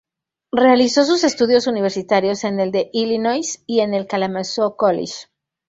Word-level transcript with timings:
Realizó 0.51 1.03
sus 1.05 1.23
estudios 1.23 1.67
universitarios 1.67 2.43
en 2.43 2.59
el 2.59 2.71
de 2.71 2.89
Illinois 2.91 3.63
y 3.67 3.81
en 3.81 3.93
el 3.93 4.07
Kalamazoo 4.07 4.75
College. 4.75 5.27